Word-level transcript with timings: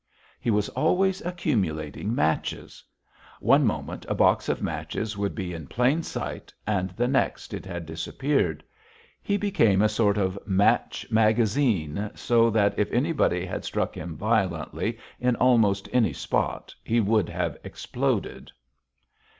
He 0.39 0.49
was 0.49 0.67
always 0.69 1.21
accumulating 1.21 2.15
matches. 2.15 2.83
One 3.39 3.63
moment, 3.67 4.03
a 4.09 4.15
box 4.15 4.49
of 4.49 4.59
matches 4.59 5.15
would 5.15 5.35
be 5.35 5.53
in 5.53 5.67
plain 5.67 6.01
sight 6.01 6.51
and 6.65 6.89
the 6.89 7.07
next 7.07 7.53
it 7.53 7.67
had 7.67 7.85
disappeared. 7.85 8.63
He 9.21 9.37
became 9.37 9.79
a 9.79 9.87
sort 9.87 10.17
of 10.17 10.39
match 10.47 11.05
magazine, 11.11 12.09
so 12.15 12.49
that 12.49 12.79
if 12.79 12.91
anybody 12.91 13.45
had 13.45 13.63
struck 13.63 13.93
him 13.93 14.17
violently, 14.17 14.97
in 15.19 15.35
almost 15.35 15.87
any 15.93 16.13
spot, 16.13 16.73
he 16.83 16.99
would 16.99 17.29
have 17.29 17.55
exploded. 17.63 18.51